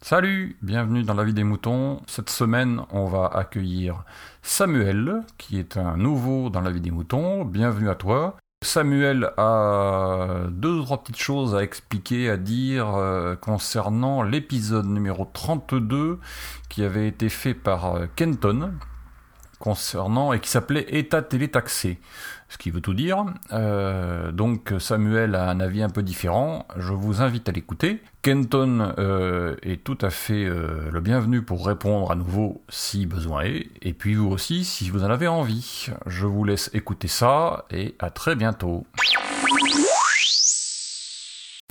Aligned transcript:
Salut, 0.00 0.56
bienvenue 0.62 1.04
dans 1.04 1.14
la 1.14 1.22
vie 1.22 1.32
des 1.32 1.44
moutons. 1.44 2.00
Cette 2.08 2.30
semaine, 2.30 2.82
on 2.90 3.06
va 3.06 3.26
accueillir 3.26 4.04
Samuel, 4.42 5.22
qui 5.36 5.60
est 5.60 5.76
un 5.76 5.96
nouveau 5.96 6.50
dans 6.50 6.60
la 6.60 6.72
vie 6.72 6.80
des 6.80 6.90
moutons. 6.90 7.44
Bienvenue 7.44 7.88
à 7.88 7.94
toi. 7.94 8.36
Samuel 8.64 9.30
a 9.36 10.46
deux 10.50 10.80
ou 10.80 10.82
trois 10.82 11.02
petites 11.02 11.20
choses 11.20 11.54
à 11.54 11.62
expliquer, 11.62 12.28
à 12.28 12.36
dire 12.36 12.96
euh, 12.96 13.36
concernant 13.36 14.24
l'épisode 14.24 14.86
numéro 14.86 15.24
32 15.32 16.18
qui 16.68 16.82
avait 16.82 17.06
été 17.06 17.28
fait 17.28 17.54
par 17.54 17.94
euh, 17.94 18.06
Kenton 18.16 18.72
concernant 19.58 20.32
et 20.32 20.40
qui 20.40 20.48
s'appelait 20.48 20.86
État 20.88 21.22
télétaxé 21.22 21.98
ce 22.48 22.56
qui 22.56 22.70
veut 22.70 22.80
tout 22.80 22.94
dire. 22.94 23.24
Euh, 23.52 24.32
donc 24.32 24.72
Samuel 24.78 25.34
a 25.34 25.48
un 25.50 25.60
avis 25.60 25.82
un 25.82 25.90
peu 25.90 26.02
différent, 26.02 26.66
je 26.76 26.92
vous 26.92 27.20
invite 27.20 27.48
à 27.48 27.52
l'écouter. 27.52 28.02
Kenton 28.22 28.94
euh, 28.98 29.56
est 29.62 29.84
tout 29.84 29.98
à 30.00 30.10
fait 30.10 30.44
euh, 30.44 30.90
le 30.90 31.00
bienvenu 31.00 31.42
pour 31.42 31.66
répondre 31.66 32.10
à 32.10 32.14
nouveau 32.14 32.62
si 32.68 33.06
besoin 33.06 33.42
est, 33.42 33.68
et 33.82 33.92
puis 33.92 34.14
vous 34.14 34.28
aussi 34.28 34.64
si 34.64 34.90
vous 34.90 35.04
en 35.04 35.10
avez 35.10 35.28
envie. 35.28 35.88
Je 36.06 36.26
vous 36.26 36.44
laisse 36.44 36.70
écouter 36.72 37.08
ça 37.08 37.66
et 37.70 37.94
à 37.98 38.10
très 38.10 38.34
bientôt. 38.34 38.86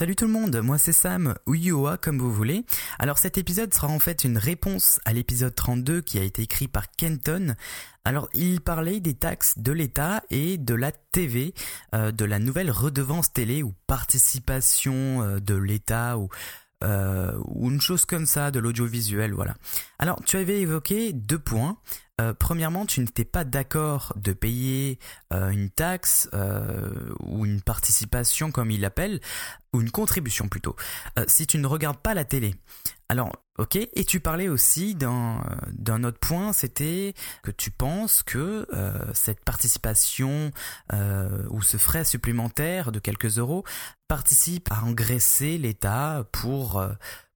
Salut 0.00 0.16
tout 0.16 0.24
le 0.24 0.32
monde, 0.32 0.56
moi 0.62 0.78
c'est 0.78 0.94
Sam, 0.94 1.34
ou 1.44 1.54
Yoa 1.54 1.98
comme 1.98 2.18
vous 2.18 2.32
voulez. 2.32 2.64
Alors 2.98 3.18
cet 3.18 3.36
épisode 3.36 3.74
sera 3.74 3.88
en 3.88 3.98
fait 3.98 4.24
une 4.24 4.38
réponse 4.38 4.98
à 5.04 5.12
l'épisode 5.12 5.54
32 5.54 6.00
qui 6.00 6.18
a 6.18 6.22
été 6.22 6.40
écrit 6.40 6.68
par 6.68 6.90
Kenton. 6.90 7.54
Alors 8.06 8.30
il 8.32 8.62
parlait 8.62 9.00
des 9.00 9.12
taxes 9.12 9.58
de 9.58 9.72
l'État 9.72 10.22
et 10.30 10.56
de 10.56 10.72
la 10.72 10.90
TV, 10.90 11.52
euh, 11.94 12.12
de 12.12 12.24
la 12.24 12.38
nouvelle 12.38 12.70
redevance 12.70 13.34
télé 13.34 13.62
ou 13.62 13.74
participation 13.86 15.20
euh, 15.20 15.38
de 15.38 15.54
l'État 15.54 16.16
ou 16.16 16.30
euh, 16.82 17.38
ou 17.44 17.70
une 17.70 17.80
chose 17.80 18.06
comme 18.06 18.24
ça, 18.24 18.50
de 18.50 18.58
l'audiovisuel, 18.58 19.34
voilà. 19.34 19.54
Alors, 19.98 20.22
tu 20.24 20.38
avais 20.38 20.60
évoqué 20.60 21.12
deux 21.12 21.38
points. 21.38 21.76
Euh, 22.20 22.34
premièrement, 22.38 22.84
tu 22.84 23.00
n'étais 23.00 23.24
pas 23.24 23.44
d'accord 23.44 24.12
de 24.16 24.32
payer 24.32 24.98
euh, 25.32 25.48
une 25.48 25.70
taxe 25.70 26.28
euh, 26.34 27.14
ou 27.20 27.46
une 27.46 27.62
participation, 27.62 28.50
comme 28.50 28.70
il 28.70 28.82
l'appelle, 28.82 29.20
ou 29.72 29.80
une 29.80 29.90
contribution 29.90 30.48
plutôt, 30.48 30.74
si 31.28 31.46
tu 31.46 31.56
ne 31.56 31.66
regardes 31.68 31.98
pas 31.98 32.12
la 32.12 32.24
télé. 32.24 32.56
Alors, 33.08 33.36
ok, 33.56 33.76
et 33.76 34.04
tu 34.04 34.18
parlais 34.18 34.48
aussi 34.48 34.96
d'un 34.96 35.44
d'un 35.70 36.02
autre 36.02 36.18
point, 36.18 36.52
c'était 36.52 37.14
que 37.44 37.52
tu 37.52 37.70
penses 37.70 38.24
que 38.24 38.66
cette 39.14 39.44
participation 39.44 40.50
ou 41.50 41.62
ce 41.62 41.76
frais 41.76 42.02
supplémentaire 42.02 42.90
de 42.90 42.98
quelques 42.98 43.38
euros 43.38 43.62
participe 44.08 44.72
à 44.72 44.82
engraisser 44.82 45.56
l'État 45.56 46.24
pour 46.32 46.84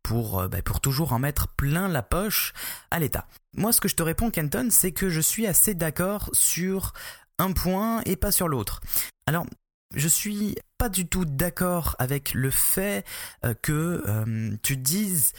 pour, 0.04 0.48
bah, 0.48 0.62
pour 0.62 0.80
toujours 0.80 1.12
en 1.12 1.18
mettre 1.18 1.48
plein 1.48 1.88
la 1.88 2.02
poche 2.02 2.52
à 2.92 3.00
l'État. 3.00 3.26
Moi, 3.56 3.72
ce 3.72 3.80
que 3.80 3.88
je 3.88 3.96
te 3.96 4.02
réponds, 4.04 4.30
Kenton, 4.30 4.68
c'est 4.70 4.92
que 4.92 5.08
je 5.08 5.20
suis 5.20 5.48
assez 5.48 5.74
d'accord 5.74 6.30
sur 6.32 6.92
un 7.38 7.50
point 7.52 8.02
et 8.04 8.14
pas 8.14 8.30
sur 8.30 8.46
l'autre. 8.46 8.80
Alors, 9.26 9.46
je 9.94 10.08
suis 10.08 10.56
pas 10.78 10.88
du 10.88 11.06
tout 11.06 11.24
d'accord 11.24 11.96
avec 11.98 12.34
le 12.34 12.50
fait 12.50 13.04
euh, 13.44 13.54
que 13.54 14.02
euh, 14.06 14.56
tu 14.62 14.76
dises 14.76 15.32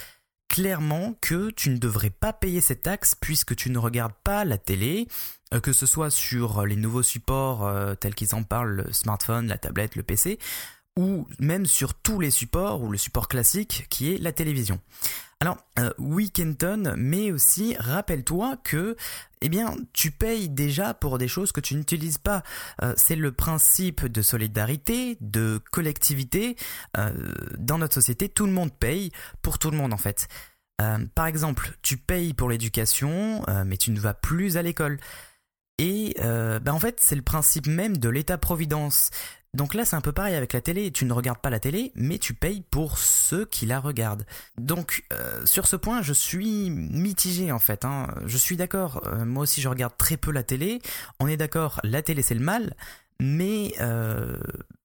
clairement 0.47 1.16
que 1.21 1.49
tu 1.52 1.69
ne 1.69 1.77
devrais 1.77 2.11
pas 2.11 2.31
payer 2.31 2.61
cette 2.61 2.83
taxe 2.83 3.16
puisque 3.19 3.55
tu 3.55 3.69
ne 3.69 3.77
regardes 3.77 4.13
pas 4.23 4.45
la 4.45 4.58
télé, 4.58 5.08
euh, 5.53 5.59
que 5.59 5.73
ce 5.73 5.86
soit 5.86 6.09
sur 6.09 6.66
les 6.66 6.75
nouveaux 6.75 7.03
supports 7.03 7.69
tels 7.99 8.16
qu'ils 8.16 8.36
en 8.36 8.43
parlent, 8.43 8.83
le 8.86 8.93
smartphone, 8.93 9.47
la 9.47 9.58
tablette, 9.58 9.95
le 9.95 10.03
PC, 10.03 10.39
ou 10.97 11.27
même 11.39 11.65
sur 11.65 11.93
tous 11.93 12.19
les 12.19 12.31
supports, 12.31 12.81
ou 12.81 12.89
le 12.89 12.97
support 12.97 13.27
classique 13.27 13.88
qui 13.89 14.13
est 14.13 14.17
la 14.17 14.31
télévision. 14.31 14.79
Alors, 15.41 15.57
euh, 15.80 15.92
oui 15.97 16.31
Kenton, 16.31 16.93
mais 16.97 17.31
aussi 17.31 17.75
rappelle-toi 17.77 18.58
que 18.64 18.95
eh 19.42 19.49
bien, 19.49 19.75
tu 19.92 20.11
payes 20.11 20.47
déjà 20.47 20.93
pour 20.93 21.17
des 21.17 21.27
choses 21.27 21.52
que 21.52 21.59
tu 21.59 21.75
n'utilises 21.75 22.17
pas. 22.17 22.42
Euh, 22.81 22.93
c'est 22.95 23.17
le 23.17 23.31
principe 23.33 24.05
de 24.05 24.21
solidarité, 24.21 25.17
de 25.20 25.59
collectivité. 25.71 26.55
Euh, 26.97 27.11
dans 27.58 27.77
notre 27.77 27.95
société, 27.95 28.30
tout 28.30 28.45
le 28.45 28.53
monde 28.53 28.73
paye 28.73 29.11
pour 29.41 29.59
tout 29.59 29.71
le 29.71 29.77
monde 29.77 29.93
en 29.93 29.97
fait. 29.97 30.27
par 31.14 31.27
exemple, 31.27 31.77
tu 31.81 31.97
payes 31.97 32.33
pour 32.33 32.49
l'éducation, 32.49 33.43
mais 33.65 33.77
tu 33.77 33.91
ne 33.91 33.99
vas 33.99 34.14
plus 34.14 34.58
à 34.58 34.61
l'école. 34.61 34.99
Et 35.77 36.15
ben 36.20 36.71
en 36.73 36.80
fait, 36.80 36.99
c'est 37.02 37.15
le 37.15 37.21
principe 37.21 37.67
même 37.67 37.97
de 37.97 38.09
l'État-providence. 38.09 39.09
Donc 39.55 39.73
là, 39.73 39.86
c'est 39.86 39.95
un 39.95 40.02
peu 40.02 40.11
pareil 40.11 40.36
avec 40.36 40.52
la 40.52 40.60
télé. 40.60 40.92
Tu 40.92 41.05
ne 41.05 41.14
regardes 41.14 41.39
pas 41.39 41.49
la 41.49 41.61
télé, 41.61 41.93
mais 41.95 42.17
tu 42.17 42.33
payes 42.33 42.61
pour 42.70 42.98
ceux 42.98 43.45
qui 43.45 43.66
la 43.66 43.80
regardent. 43.80 44.26
Donc 44.58 45.05
euh, 45.14 45.45
sur 45.45 45.66
ce 45.66 45.77
point, 45.77 46.02
je 46.02 46.11
suis 46.11 46.70
mitigé 46.70 47.52
en 47.54 47.60
fait. 47.60 47.86
Hein. 47.86 48.08
Je 48.26 48.38
suis 48.38 48.58
d'accord. 48.58 49.02
Euh, 49.08 49.23
moi 49.23 49.44
aussi, 49.44 49.61
je 49.61 49.70
regarde 49.70 49.95
très 49.98 50.17
peu 50.17 50.32
la 50.32 50.44
télé. 50.44 50.82
On 51.20 51.27
est 51.27 51.38
d'accord. 51.38 51.80
La 51.83 52.02
télé, 52.02 52.21
c'est 52.21 52.36
le 52.36 52.42
mal. 52.42 52.76
Mais 53.21 53.73
euh, 53.80 54.38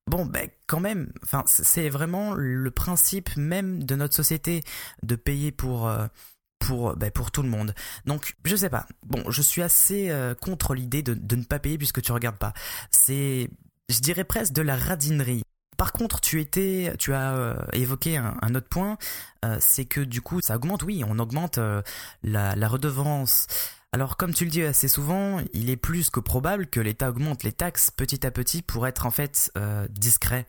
bon, 0.06 0.24
ben 0.24 0.48
quand 0.68 0.80
même. 0.80 1.12
C'est 1.46 1.88
vraiment 1.88 2.34
le 2.34 2.70
principe 2.70 3.36
même 3.36 3.82
de 3.82 3.96
notre 3.96 4.14
société 4.14 4.62
de 5.02 5.16
payer 5.16 5.50
ben, 5.50 7.10
pour 7.10 7.30
tout 7.32 7.42
le 7.42 7.48
monde. 7.48 7.74
Donc, 8.06 8.36
je 8.44 8.54
sais 8.54 8.70
pas. 8.70 8.86
Bon, 9.04 9.28
je 9.32 9.42
suis 9.42 9.62
assez 9.62 10.14
contre 10.40 10.74
l'idée 10.74 11.02
de, 11.02 11.14
de, 11.14 11.34
ne 11.34 11.42
pas 11.42 11.58
payer 11.58 11.76
puisque 11.76 12.02
tu 12.02 12.12
regardes 12.12 12.38
pas. 12.38 12.52
C'est 12.92 13.50
je 13.90 14.00
dirais 14.00 14.24
presque 14.24 14.52
de 14.52 14.62
la 14.62 14.76
radinerie. 14.76 15.42
Par 15.76 15.92
contre, 15.92 16.20
tu 16.20 16.40
étais, 16.40 16.94
tu 16.98 17.14
as 17.14 17.34
euh, 17.34 17.56
évoqué 17.72 18.16
un, 18.18 18.54
autre 18.54 18.68
point, 18.68 18.98
euh, 19.44 19.56
c'est 19.60 19.86
que 19.86 20.00
du 20.00 20.20
coup, 20.20 20.40
ça 20.42 20.56
augmente. 20.56 20.82
Oui, 20.82 21.02
on 21.06 21.18
augmente 21.18 21.58
euh, 21.58 21.82
la, 22.22 22.54
la, 22.54 22.68
redevance. 22.68 23.46
Alors, 23.92 24.16
comme 24.16 24.34
tu 24.34 24.44
le 24.44 24.50
dis 24.50 24.62
assez 24.62 24.88
souvent, 24.88 25.40
il 25.54 25.70
est 25.70 25.76
plus 25.76 26.10
que 26.10 26.20
probable 26.20 26.66
que 26.66 26.80
l'État 26.80 27.08
augmente 27.08 27.44
les 27.44 27.52
taxes 27.52 27.90
petit 27.90 28.26
à 28.26 28.30
petit 28.30 28.62
pour 28.62 28.86
être 28.86 29.06
en 29.06 29.10
fait 29.10 29.50
discret, 29.88 30.46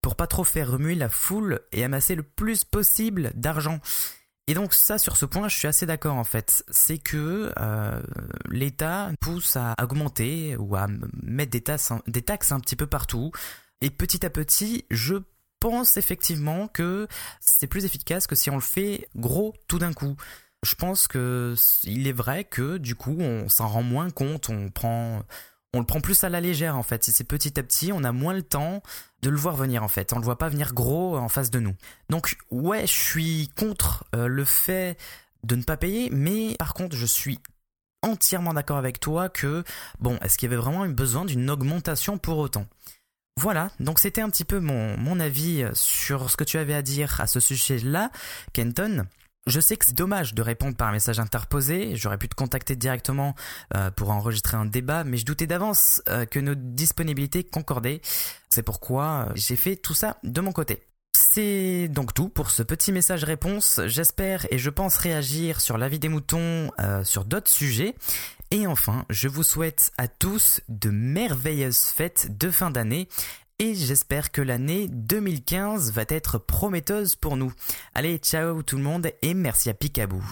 pour 0.00 0.16
pas 0.16 0.26
trop 0.26 0.44
faire 0.44 0.70
remuer 0.70 0.94
la 0.94 1.08
foule 1.08 1.60
et 1.72 1.84
amasser 1.84 2.14
le 2.14 2.22
plus 2.22 2.64
possible 2.64 3.32
d'argent. 3.34 3.80
Et 4.48 4.54
donc 4.54 4.72
ça, 4.72 4.96
sur 4.96 5.18
ce 5.18 5.26
point, 5.26 5.46
je 5.48 5.56
suis 5.56 5.68
assez 5.68 5.84
d'accord 5.84 6.16
en 6.16 6.24
fait. 6.24 6.64
C'est 6.70 6.96
que 6.96 7.52
euh, 7.58 8.02
l'État 8.48 9.10
pousse 9.20 9.56
à 9.56 9.74
augmenter 9.80 10.56
ou 10.56 10.74
à 10.74 10.86
mettre 11.22 11.50
des 11.50 11.60
taxes, 11.60 11.92
des 12.06 12.22
taxes 12.22 12.50
un 12.50 12.58
petit 12.58 12.74
peu 12.74 12.86
partout. 12.86 13.30
Et 13.82 13.90
petit 13.90 14.24
à 14.24 14.30
petit, 14.30 14.86
je 14.90 15.16
pense 15.60 15.98
effectivement 15.98 16.66
que 16.66 17.06
c'est 17.40 17.66
plus 17.66 17.84
efficace 17.84 18.26
que 18.26 18.34
si 18.34 18.48
on 18.48 18.54
le 18.54 18.62
fait 18.62 19.08
gros 19.14 19.54
tout 19.68 19.78
d'un 19.78 19.92
coup. 19.92 20.16
Je 20.64 20.74
pense 20.74 21.08
que 21.08 21.54
il 21.84 22.08
est 22.08 22.12
vrai 22.12 22.44
que 22.44 22.78
du 22.78 22.94
coup, 22.94 23.16
on 23.20 23.50
s'en 23.50 23.68
rend 23.68 23.82
moins 23.82 24.08
compte, 24.08 24.48
on 24.48 24.70
prend 24.70 25.22
on 25.74 25.80
le 25.80 25.86
prend 25.86 26.00
plus 26.00 26.24
à 26.24 26.28
la 26.28 26.40
légère 26.40 26.76
en 26.76 26.82
fait. 26.82 27.04
C'est 27.04 27.24
petit 27.24 27.58
à 27.58 27.62
petit, 27.62 27.92
on 27.92 28.04
a 28.04 28.12
moins 28.12 28.34
le 28.34 28.42
temps 28.42 28.82
de 29.22 29.30
le 29.30 29.36
voir 29.36 29.56
venir 29.56 29.82
en 29.82 29.88
fait. 29.88 30.12
On 30.12 30.18
le 30.18 30.24
voit 30.24 30.38
pas 30.38 30.48
venir 30.48 30.72
gros 30.72 31.16
en 31.16 31.28
face 31.28 31.50
de 31.50 31.60
nous. 31.60 31.74
Donc 32.08 32.36
ouais, 32.50 32.86
je 32.86 32.92
suis 32.92 33.50
contre 33.56 34.04
euh, 34.14 34.28
le 34.28 34.44
fait 34.44 34.96
de 35.44 35.56
ne 35.56 35.62
pas 35.62 35.76
payer, 35.76 36.10
mais 36.10 36.56
par 36.58 36.74
contre, 36.74 36.96
je 36.96 37.06
suis 37.06 37.38
entièrement 38.02 38.54
d'accord 38.54 38.76
avec 38.76 39.00
toi 39.00 39.28
que 39.28 39.64
bon, 40.00 40.18
est-ce 40.22 40.38
qu'il 40.38 40.48
y 40.48 40.52
avait 40.52 40.60
vraiment 40.60 40.86
besoin 40.88 41.24
d'une 41.24 41.50
augmentation 41.50 42.18
pour 42.18 42.38
autant? 42.38 42.66
Voilà, 43.36 43.70
donc 43.78 44.00
c'était 44.00 44.20
un 44.20 44.30
petit 44.30 44.44
peu 44.44 44.58
mon, 44.58 44.96
mon 44.96 45.20
avis 45.20 45.64
sur 45.72 46.28
ce 46.28 46.36
que 46.36 46.42
tu 46.42 46.58
avais 46.58 46.74
à 46.74 46.82
dire 46.82 47.20
à 47.20 47.28
ce 47.28 47.38
sujet-là, 47.38 48.10
Kenton. 48.52 49.06
Je 49.48 49.60
sais 49.60 49.76
que 49.76 49.86
c'est 49.86 49.94
dommage 49.94 50.34
de 50.34 50.42
répondre 50.42 50.76
par 50.76 50.88
un 50.88 50.92
message 50.92 51.18
interposé, 51.18 51.96
j'aurais 51.96 52.18
pu 52.18 52.28
te 52.28 52.34
contacter 52.34 52.76
directement 52.76 53.34
euh, 53.74 53.90
pour 53.90 54.10
enregistrer 54.10 54.58
un 54.58 54.66
débat, 54.66 55.04
mais 55.04 55.16
je 55.16 55.24
doutais 55.24 55.46
d'avance 55.46 56.02
euh, 56.08 56.26
que 56.26 56.38
nos 56.38 56.54
disponibilités 56.54 57.44
concordaient. 57.44 58.02
C'est 58.50 58.62
pourquoi 58.62 59.28
euh, 59.28 59.32
j'ai 59.34 59.56
fait 59.56 59.76
tout 59.76 59.94
ça 59.94 60.18
de 60.22 60.40
mon 60.42 60.52
côté. 60.52 60.82
C'est 61.14 61.88
donc 61.88 62.12
tout 62.12 62.28
pour 62.28 62.50
ce 62.50 62.62
petit 62.62 62.92
message 62.92 63.24
réponse. 63.24 63.80
J'espère 63.86 64.46
et 64.50 64.58
je 64.58 64.68
pense 64.68 64.98
réagir 64.98 65.62
sur 65.62 65.78
la 65.78 65.88
vie 65.88 65.98
des 65.98 66.08
moutons 66.08 66.70
sur 67.02 67.24
d'autres 67.24 67.50
sujets. 67.50 67.94
Et 68.50 68.66
enfin, 68.66 69.04
je 69.10 69.28
vous 69.28 69.42
souhaite 69.42 69.90
à 69.98 70.08
tous 70.08 70.60
de 70.68 70.90
merveilleuses 70.90 71.84
fêtes 71.84 72.38
de 72.38 72.50
fin 72.50 72.70
d'année 72.70 73.08
et 73.58 73.74
j'espère 73.74 74.30
que 74.30 74.40
l'année 74.40 74.88
2015 74.88 75.92
va 75.92 76.04
être 76.08 76.38
prometteuse 76.38 77.16
pour 77.16 77.36
nous. 77.36 77.52
Allez, 77.94 78.18
ciao 78.18 78.62
tout 78.62 78.76
le 78.76 78.82
monde 78.82 79.10
et 79.22 79.34
merci 79.34 79.68
à 79.68 79.74
Picaboo. 79.74 80.22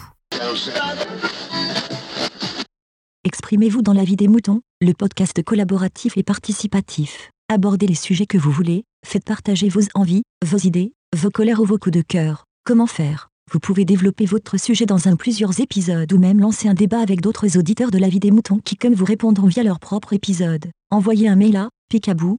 Exprimez-vous 3.24 3.82
dans 3.82 3.92
la 3.92 4.04
vie 4.04 4.16
des 4.16 4.28
moutons, 4.28 4.60
le 4.80 4.92
podcast 4.92 5.42
collaboratif 5.42 6.16
et 6.16 6.22
participatif. 6.22 7.30
Abordez 7.48 7.86
les 7.86 7.94
sujets 7.94 8.26
que 8.26 8.38
vous 8.38 8.52
voulez, 8.52 8.84
faites 9.04 9.24
partager 9.24 9.68
vos 9.68 9.82
envies, 9.94 10.22
vos 10.44 10.58
idées, 10.58 10.92
vos 11.16 11.30
colères 11.30 11.60
ou 11.60 11.64
vos 11.64 11.78
coups 11.78 11.96
de 11.96 12.02
cœur. 12.02 12.44
Comment 12.64 12.86
faire? 12.86 13.28
Vous 13.52 13.60
pouvez 13.60 13.84
développer 13.84 14.26
votre 14.26 14.58
sujet 14.58 14.86
dans 14.86 15.06
un 15.06 15.14
plusieurs 15.14 15.60
épisodes 15.60 16.12
ou 16.12 16.18
même 16.18 16.40
lancer 16.40 16.68
un 16.68 16.74
débat 16.74 17.00
avec 17.00 17.20
d'autres 17.20 17.56
auditeurs 17.56 17.92
de 17.92 17.98
la 17.98 18.08
vie 18.08 18.18
des 18.18 18.32
moutons 18.32 18.58
qui 18.58 18.76
comme 18.76 18.94
vous 18.94 19.04
répondront 19.04 19.46
via 19.46 19.62
leur 19.62 19.78
propre 19.78 20.12
épisode. 20.12 20.66
Envoyez 20.90 21.28
un 21.28 21.36
mail 21.36 21.56
à 21.56 21.68
picaboo, 21.88 22.38